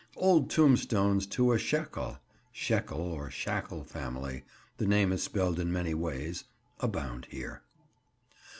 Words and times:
Old 0.17 0.49
tombstones 0.49 1.27
to 1.27 1.51
a 1.53 1.59
Shackel, 1.59 2.17
Shekel 2.51 2.99
or 3.13 3.29
Shackle 3.29 3.83
family—the 3.83 4.87
name 4.87 5.11
is 5.11 5.21
spelled 5.21 5.59
in 5.59 5.71
many 5.71 5.93
ways—abound 5.93 7.27
here. 7.29 7.61